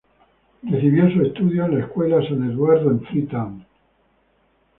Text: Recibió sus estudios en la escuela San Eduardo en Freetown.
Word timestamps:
Recibió 0.63 1.11
sus 1.11 1.27
estudios 1.27 1.69
en 1.69 1.77
la 1.77 1.85
escuela 1.85 2.27
San 2.27 2.49
Eduardo 2.49 2.89
en 2.89 3.01
Freetown. 3.01 3.63